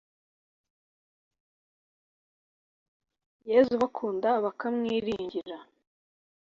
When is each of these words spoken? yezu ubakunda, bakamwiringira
yezu 3.49 3.71
ubakunda, 3.75 4.29
bakamwiringira 4.43 5.57